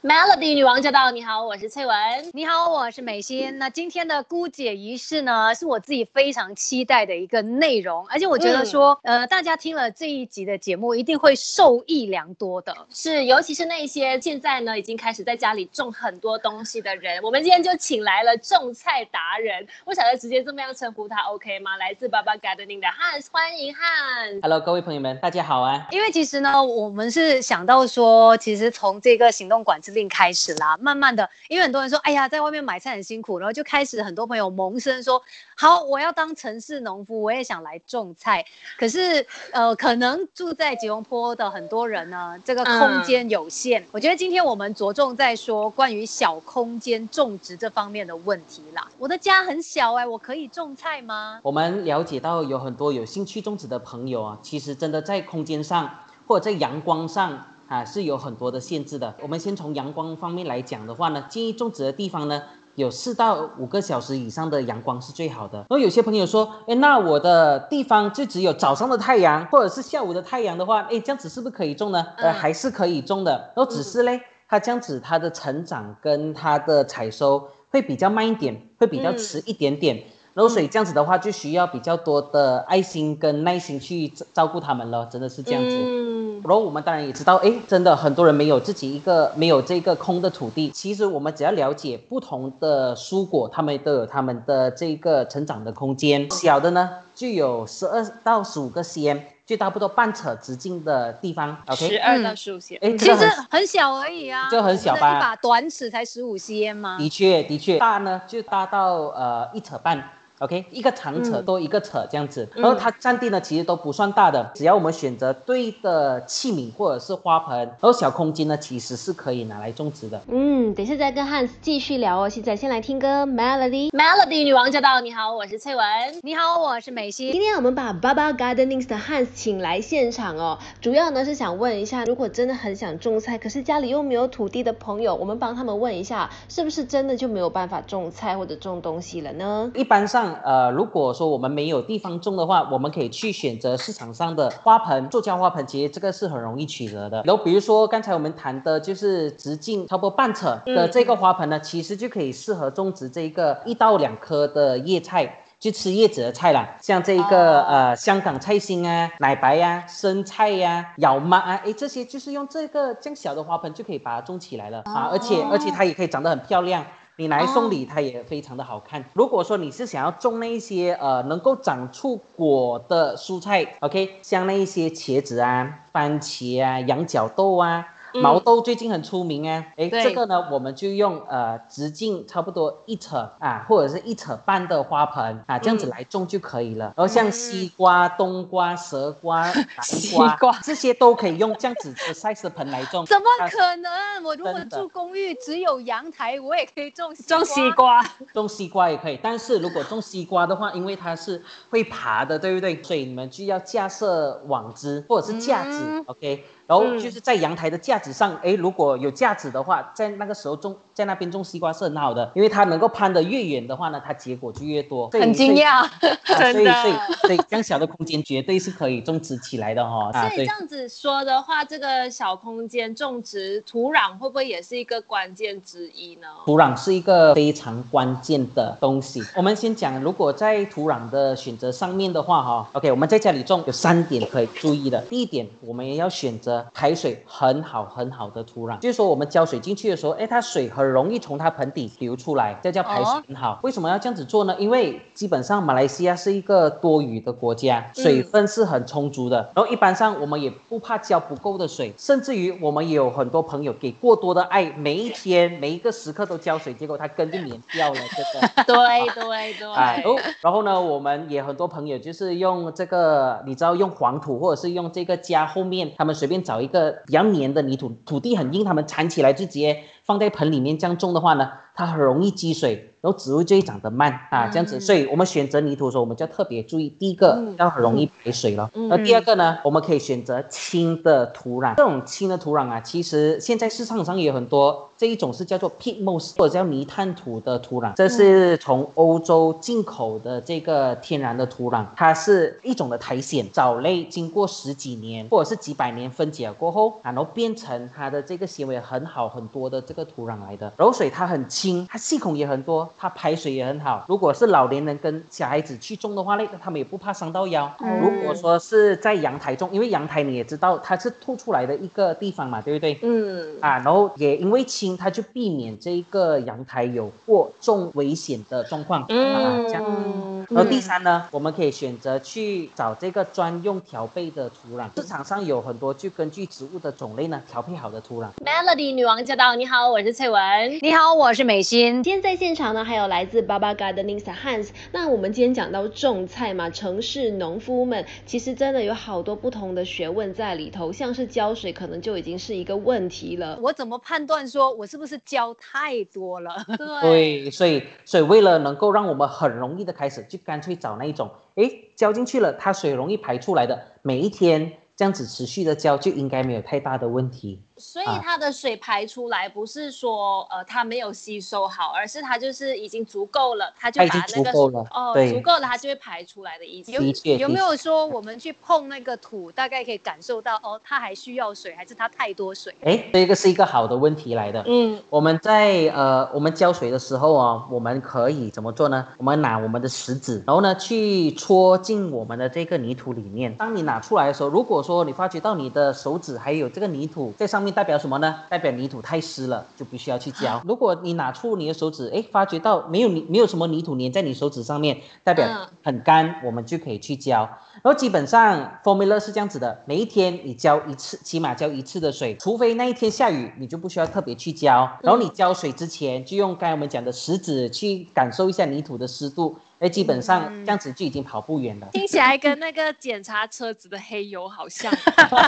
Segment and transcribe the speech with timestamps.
[0.00, 1.10] Melody 女王驾到！
[1.10, 1.96] 你好，我是翠文。
[2.32, 3.58] 你好，我是美心。
[3.58, 12.72] 那今天的姑姐仪式呢，是我自己非常期待的一个内容，而且我觉得说，呃，大家听了这一集的节目，一定会受益良多的。
[12.94, 19.66] 是，尤其是那些现在呢，已经开始在家里种很多东西的人，我们今天就请来了种菜达人。
[19.84, 21.76] 我想要直接这么样称呼他，OK 吗？
[21.76, 24.42] 来自 Baba Gardening 的 Hans，欢迎 Hans。
[24.42, 25.88] Hello，各位朋友们，大家好啊！
[25.90, 30.68] 因为其实呢，我们是想到说，其实从这个行动管制令开始啦。
[30.68, 35.22] 啊，慢慢的，因为很多人说，哎呀，在外面买菜很辛苦，然后就开始很多朋友萌生说，
[35.56, 38.44] 好，我要当城市农夫，我也想来种菜。
[38.78, 43.82] 可是，呃，可能住在吉隆坡的很多人呢，这个空间有限。
[43.92, 48.86] 我觉得今天我们着重在说关于小空间种植这方面的问题啦。
[48.98, 51.40] 我的家很小哎，我可以种菜吗？
[51.42, 57.54] 我们了解到有很多有兴趣种植的朋友啊，其实真的在空间上或者在阳光上。
[57.68, 59.14] 啊，是有很多的限制的。
[59.22, 62.42] 我们先从阳光方面来讲的话呢，建议种植的地方呢，
[62.74, 65.58] 有四到五个小时以上的阳光是最好的。
[65.58, 72.06] 然后有些朋友说，哎，那我的地方就只有早上的太阳或者是下午的太阳的话，哎，这样子是不是可以种呢？
[72.16, 73.32] 呃，还是可以种的。
[73.54, 80.02] 然后只是嘞，它这样子它的成长跟它的采收会比较慢一点，会比较迟一点点。
[80.38, 85.76] 然后所以这样子的话，就需要比较多的爱心跟耐心去照顾他们了，真的是这样子。
[85.76, 90.70] 嗯然后我们当然也知道，哎，真的很多人没有自己一个没有这个空的土地。
[90.70, 96.30] 其实我们只要了解不同的蔬果，他们都有他们的这个成长的空间。
[96.30, 101.56] 小的呢，就有十二到十五个 cm，就差不多半尺直径的地方。
[101.66, 105.18] OK，十二到十五 cm，哎，其实很小而已啊，就很小吧？
[105.18, 106.96] 一把短尺才十五 cm 吗？
[106.96, 110.08] 的确，的确，大呢就大到呃一尺半。
[110.38, 120.20] OK，一个长扯多一个扯这样子，然后它占地呢其实都不算大的，只要我们选择对的器皿或者是花盆，然后小空间呢其实是可以拿来种植的。
[120.28, 122.28] 嗯，等下再跟汉斯继续聊哦。
[122.28, 125.00] 现在先来听歌，Melody，Melody 女王驾到！
[125.00, 125.84] 你好，我是翠文。
[126.22, 127.32] 你好，我是美心。
[127.32, 139.72] 今天我们把 Baba Gardenings 的汉斯请来现场哦，主要呢是想问一下，如果真的很想种菜，可是家里又没有土地的朋友，我们帮他们问一下，是不是真的就没有办法种菜或者种东西了呢？
[139.74, 140.27] 一般上。
[140.44, 147.22] 呃，如果说我们没有地方种的话，我们可以去选择市场上的花盆，塑胶花盆，其实这个是很容易取得的。
[147.24, 166.84] 然后比如说刚才我们谈的就是直径差不多半尺的这个花盆呢，其实就可以适合种植这一个一到两颗的叶菜，就吃叶子的菜啦，像这一个呃香港菜心啊、奶白呀、生菜呀、荞麦啊，哎，这些就是用这个这样小的花盆就可以把它种起来了啊，而且而且它也可以长得很漂亮。
[167.20, 169.04] 你来送礼，它也非常的好看。
[169.12, 177.84] 如果说你是想要种那一些呃能够长出果的蔬菜，OK，像那一些茄子啊、番茄啊、羊角豆啊。
[178.14, 186.92] 毛豆最近很出名啊，哎，这个呢，我们就用呃直径差不多一尺啊，或者是一尺半的花盆啊，这样子来种就可以了。
[186.96, 189.46] 然后像西瓜、冬瓜、蛇瓜、
[190.18, 193.04] 南瓜这些都可以用这样子的 size 盆来种。
[193.06, 194.24] 怎么可能？
[194.24, 198.02] 我如果住公寓只有阳台，我也可以种种西瓜，
[198.32, 199.18] 种西瓜也可以。
[199.22, 202.82] 但是如果种西瓜的话，因为它是会爬的，对不对？
[202.82, 206.44] 所以你们就要架设网子或者是架子，OK。
[206.68, 215.08] 然后就是在阳台的架子上，哎，如果有架子的话，在那个时候种，在那边种西瓜是很好的，因为它能够攀得越远的话呢，它结果就越多。
[215.12, 215.88] 很惊讶，
[216.38, 216.70] 真的。
[216.82, 220.12] 所以，所以，这样小的空间绝对是可以种植起来的哈。
[220.12, 226.28] 所以这样子说的话，这个小空间种植土壤会不会也是一个关键之一呢？
[226.44, 229.24] 土壤是一个非常关键的东西。
[229.34, 235.00] 我们先讲，如果在土壤的选择上面的话，哈，OK，我们在家里种有三点可以注意的。
[235.08, 236.57] 第一点，我们也要选择。
[236.72, 243.58] 排水很好很好的土壤，就是说我们浇水进去的时候，哎，它水很容易从它盆底流出来，这叫排水很好。
[243.62, 244.54] 为什么要这样子做呢？
[244.58, 249.38] 因为基本上马来西亚是一个多雨的国家，水分是很充足的。
[249.54, 258.64] 然后一般上我们也不怕浇不够的水，甚至于我们也有很多朋友给过多的爱，每一天每一个时刻都浇水，结果它根就黏掉了，这个。
[258.64, 259.74] 对对对。
[259.74, 260.02] 哎，
[260.40, 272.94] 然后呢，我们也很多朋友就是用这个，你知道用黄土或者是用这个家后面，他们随便找一个比较黏的泥土，土地很硬，他们铲起来就直接放在盆里面这样种的话呢，它很容易积水。
[273.08, 274.78] 然然后植物就会长得慢啊，这样子。
[274.78, 278.70] 所以我们选择泥土的时候，我们就要特别注意，第一个要很容易排水了。
[278.74, 281.74] 那第二个呢，我们可以选择轻的土壤。
[281.76, 284.84] 这种轻的土壤啊，其实现在市场上也有很多。
[284.98, 300.72] 这一种是叫做 pit moss 或者叫泥炭土的土壤，这是从欧洲进口的这个天然的土壤，它是一种的苔藓藻类，经过十几年或者是几百年分解过后，然后变成它的这个纤维很好很多的这个土壤来的。
[300.76, 304.04] 柔水它很轻，它细孔也很多，它排水也很好。
[304.08, 307.72] 如果是老年人跟小孩子去种的话呢，他们也不怕伤到腰。
[308.02, 312.98] 如果说是在阳台种，因为阳台你也知道它是凸出来的一个地方嘛，对不对？
[313.02, 313.56] 嗯。
[313.60, 314.98] 啊，然后也因为轻。
[314.98, 320.37] 它就避免这个阳台有过重危险的状况啊，这样。
[320.50, 328.28] 然后第三呢，我们可以选择去找这个专用调配的土壤，市场上有很多就根据植物的种类呢调配好的土壤。
[328.42, 332.02] Melody 女王驾到，你好，我是翠文，你好，我是美心。
[332.02, 334.70] 今天在现场呢，还有来自 Baba Gardening 的 Hans。
[334.90, 343.58] 那我们今天讲到种菜嘛，城市农夫们其实真的有好多不同的学问在里头，像是浇水可能就已经是一个问题了。
[343.60, 346.56] 我怎么判断说我是不是浇太多了？
[347.02, 357.62] 对，所以所以为了能够让我们很容易的开始，就干脆找那一种，哎，浇进去了，它水容易排出来的，每一天这样子持续的浇，就应该没有太大的问题。
[357.78, 364.50] 所以它的水排出来不是说呃它没有吸收好，而是它就是已经足够了，它就把那个
[364.90, 366.90] 哦足够了，它就会排出来的意思。
[366.90, 367.00] 有
[367.38, 372.74] 有没有说我们去碰那个土，大概可以感受到哦，它还需要水，还是它太多水？
[372.82, 374.64] 哎，这个是一个好的问题来的。
[374.66, 379.06] 嗯，我们在呃我们浇水的时候啊，我们可以怎么做呢？
[379.18, 383.54] 我们拿我们的食指，然后呢去戳进我们的这个泥土里面。
[383.54, 387.67] 当你拿出来的时候，如果说你发觉到你的手指还有这个泥土在上面。
[387.70, 388.34] 代表什么呢？
[388.48, 390.60] 代表泥土太湿了，就必须要去浇。
[390.64, 395.46] 如果你拿出你的手指，哎，发觉到没有泥，没有什么泥土粘在你手指上面，代表
[395.82, 397.48] 很干，我们就可以去浇。
[397.82, 404.90] 然后基本上 formula 是这样子的：每一天你浇一次，起码浇一次的水，除非那一天下雨，你就不需要特别去浇。
[405.02, 409.56] 然后你浇水之前，就用刚才我们讲的食指去感受一下泥土的湿度。
[409.80, 411.88] 哎，基本上这样子就已经跑不远了。
[411.92, 414.92] 听起来跟那个检查车子的黑油好像，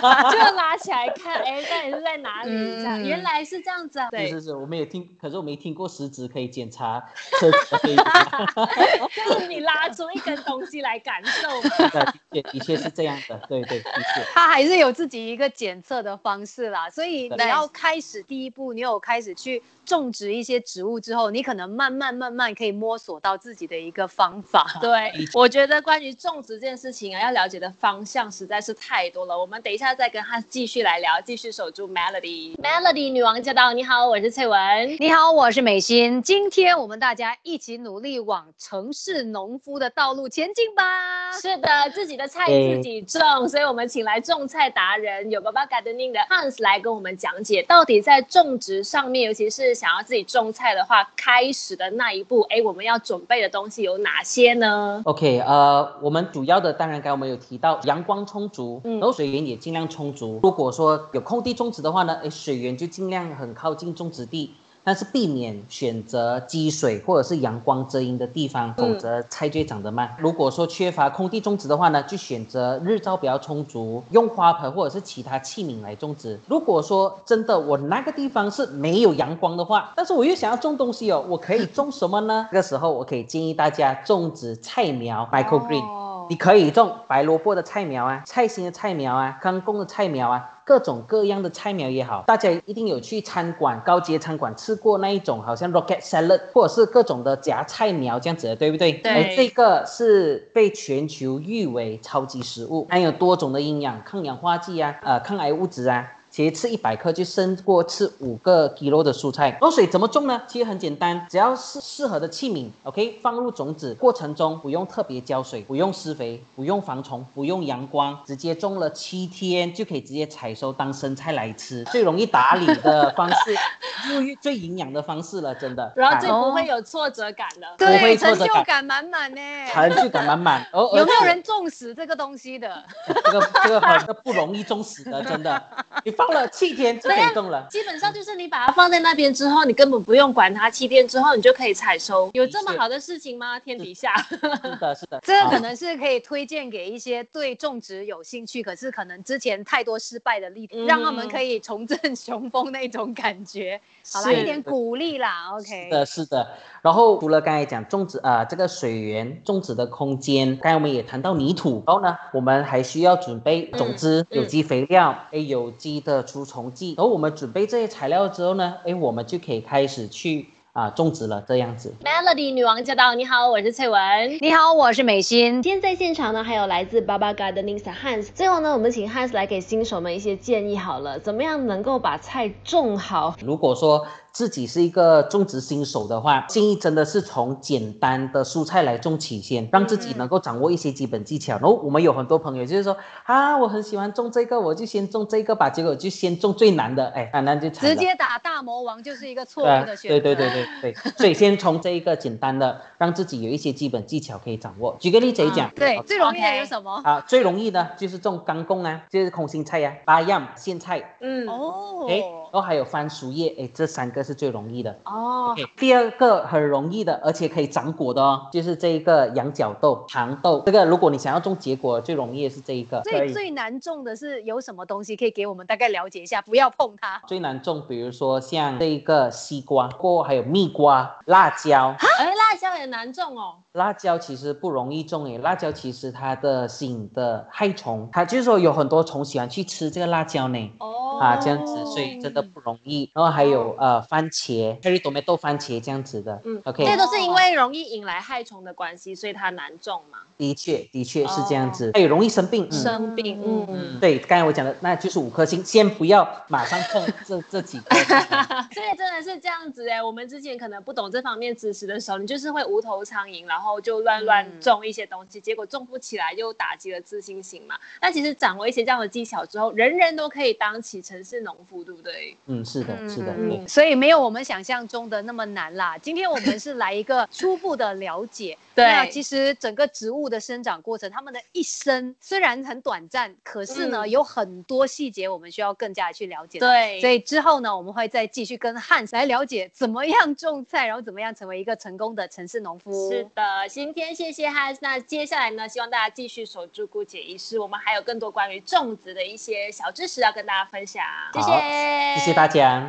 [0.30, 2.50] 就拉起来看，哎，到底是在哪里？
[2.50, 4.08] 这样原来是这样子啊。
[4.10, 7.02] 对，是是，我们也听，可是我没听过食指可以检查
[7.40, 8.04] 车子的黑油。
[9.34, 11.60] 就是你拉出一根东西来感受。
[11.60, 14.22] 的确，的确是这样的，对对，的确。
[14.32, 19.62] 他还是有自己一个检测的方式啦，所以你要开始第一步，你有开始去。
[19.86, 24.66] 种植一些植物之后，你可能慢慢慢慢可以摸索到自己的一个方法。
[24.82, 29.38] 对，我觉得关于种植这件事情啊，要了解的方向实在是太多了。
[29.38, 32.54] 我们等一下再跟他继续来聊，继续守住 Melody。
[32.56, 33.72] Melody 女王驾到！
[33.72, 34.60] 你好，我是翠文。
[34.98, 36.22] 你好，我是美心。
[36.22, 41.32] 今天我们大家一起努力往城市农夫的道路前进吧。
[41.40, 49.70] 是的，自己的菜自己种，所以我们请来种菜达人，有爸爸 Gardening 的 Hans 来跟我们讲解，到底在种植上面，尤其是。
[49.70, 60.40] 想要自己种菜的话，开始的那一步，哎，我们要准备的东西有哪些呢？OK，呃，我们主要的当然刚我们有提到阳光充足，然后水源也尽量充足。
[60.42, 64.54] 如果说有空地种植的话呢，诶，水源就尽量很靠近种植地。
[64.82, 70.14] 但是避免选择积水或者是阳光遮阴的地方，否则菜就长得慢。
[70.18, 76.38] 如果说缺乏空地种植的话呢，就选择日照比较充足，用花盆或者是其他器皿来种植。
[76.46, 82.48] 如果说真的我那个地方是没有阳光的话，但是我又想要种东西哦，我可以种什么呢？
[82.50, 86.09] 这个时候我可以建议大家种植菜苗，microgreen。
[86.30, 92.22] 你可以种白萝卜的菜苗啊，菜心的菜苗啊，干贡的菜苗啊，各种各样的菜苗也好。
[92.28, 98.92] 大家一定有去餐馆、高阶餐馆吃过那一种，好像 rocket salad，或者是各种的夹菜苗这样子的，对不对？
[98.92, 99.34] 对。
[99.36, 106.06] 这个是被全球誉为超级食物，含有多种的营养、抗氧化剂啊，呃，抗癌物质啊。
[106.30, 109.58] 其实吃一百克就胜过吃五个 kilo 的蔬菜。
[109.60, 110.40] 落水怎么种呢？
[110.46, 123.56] 其实很简单，只要是适合的器皿，OK，放入种子，过程中不用特别浇水，不用施肥，不用防虫，不用阳光，直接种了七天就可以直接采收当生菜来吃，最容易打理的方式，
[124.02, 125.92] 最最营养的方式了，真的。
[125.96, 129.40] 然后最不会有挫折感了，对，成就感满满呢，
[129.70, 130.66] 成就感满满。
[130.72, 132.82] 有没有人种死这个东西的？
[133.06, 135.62] 这个这个很不容易种死的，真的。
[136.04, 137.66] 你放了七天就可以种了。
[137.70, 142.30] 基本上就是你把它放在那边之后，你根本不用管它，七天之后你就可以采收。
[142.32, 143.58] 有这么好的事情吗？
[143.58, 144.16] 天底下？
[144.16, 144.36] 是
[144.80, 153.80] 的，是的， 这个可能是可以推荐给一些对种植有兴趣，可是可能之前太多失败的例子，让他们可以重振雄风那种感觉。
[154.12, 155.84] 好啦，一点鼓励啦，OK。
[155.84, 156.48] 是的，是的。
[156.82, 166.94] 然后除了刚才讲种植啊，这个水源种植的空间，刚才我们也谈到泥土，然后呢，我们还需要准备种子、有机肥料、哎，有机的除虫剂。
[166.96, 170.48] 然后我们准备这些材料之后呢，哎，我们就可以开始去。
[170.72, 171.92] 啊，种植了这样子。
[172.04, 174.00] Melody 女王驾到，你好，我是翠文。
[174.40, 175.62] 你好，我是美心。
[175.62, 178.28] 今天在现场呢，还有来自 Baba Gardening 的 Hans。
[178.32, 183.34] 最后呢，我们请 Hans 来给新手们一些建议好了，怎么样能够把菜种好？
[183.44, 191.54] 如果说自己是一个种植新手的话，建议真的是从简单的蔬菜来种起先，让自己能够掌握一些基本技巧。
[191.54, 200.20] 然后我们有很多朋友就是说啊，我很喜欢种这个，我就先种这个吧，结果就先种最难的，哎，那就直接打大魔王就是一个错误的选择。
[200.20, 204.96] 对对对对对， 所以先从这一个简单的，让自己有一些基本技巧可以掌握。
[205.00, 207.00] 举个例子讲，对，最容易的有什么？
[207.04, 212.22] 啊，最容易的就是种干贡啊，就是空心菜呀、八样苋菜，嗯哦，哎，
[212.52, 214.96] 然后还有番薯叶，哎，这三个是最容易的。
[215.04, 220.60] 哦，第二个很容易的，而且可以长果的哦，就是这一个羊角豆、糖豆。
[220.66, 223.00] 这个如果你想要种结果，最容易的是这一个。
[223.02, 226.42] 最最难种的是有什么东西可以给我们大概了解一下？
[226.42, 227.22] 不要碰它。
[227.26, 231.94] 最难种，比如说像这一个西瓜，过还有蜜瓜、辣椒。
[232.18, 233.54] 哎，辣椒也难种哦。
[233.72, 240.72] 辣椒其实不容易种诶，辣椒其实它的吸引的害虫，它就是说有很多虫喜欢去吃这个辣椒呢。
[240.80, 240.89] 哦。
[241.20, 243.10] 啊，这样子，所以真的不容易。
[243.14, 244.80] 然后还有呃番茄。
[244.82, 250.18] 可以多没豆番茄这样子的，嗯，OK，这都是因为容易引来害虫的关系，所以它难种嘛。
[250.40, 257.94] 的确，的确是这样子，还有容易生病，生病，嗯嗯，对，刚才我讲的那就是五颗星，先不要马上碰 这这几颗。
[258.72, 267.74] 所以真的是这样子哎，我们之前可能不懂这方面知识的时候，你就是会无头苍蝇，然后就乱乱种一些东西，结果种不起来，就打击了自信心嘛。
[268.00, 272.34] 那其实掌握一些这样的技巧之后，人人都可以当起城市农夫，对不对？
[272.46, 275.98] 嗯，是的，是的，嗯，所以没有我们想象中的那么难啦。
[275.98, 278.56] 今天我们是来一个初步的了解。
[278.72, 286.58] 对，其实整个植物的生长过程，他们的一生虽然很短暂，可是呢，有很多细节我们需要更加去了解。
[286.60, 293.10] 对，所以之后呢，我们会再继续跟汉斯来了解怎么样种菜，然后怎么样成为一个成功的城市农夫。
[293.10, 294.80] 是的，今天谢谢汉斯。
[294.82, 301.04] 那接下来呢，希望大家继续守住姑姐仪式，我们还有更多关于种植的一些小知识要跟大家分享。
[301.34, 302.88] 谢谢，谢谢大家。